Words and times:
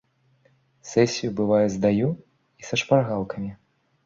Сесію 0.91 1.29
бывае 1.39 1.67
здаю 1.75 2.09
і 2.63 2.67
са 2.71 2.75
шпаргалкамі. 2.85 3.53